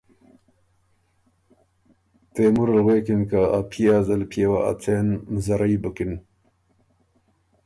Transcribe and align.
تېمور 2.33 2.67
ال 2.73 2.79
غوېکِن 2.85 3.21
که 3.29 3.41
ا 3.57 3.59
پئے 3.69 3.85
ا 3.95 3.97
زلپئے 4.07 4.45
وه 4.51 4.59
ا 4.69 4.71
څېن 4.81 5.07
مزرئ 5.33 5.75
بُکِن 5.83 6.11